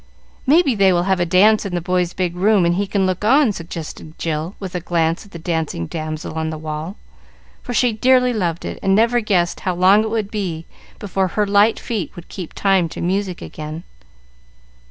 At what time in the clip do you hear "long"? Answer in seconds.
9.75-10.01